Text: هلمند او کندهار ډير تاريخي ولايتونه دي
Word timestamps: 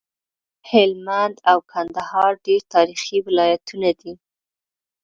هلمند 0.69 1.35
او 1.51 1.57
کندهار 1.71 2.31
ډير 2.45 2.61
تاريخي 2.73 3.17
ولايتونه 3.27 3.89
دي 4.01 4.13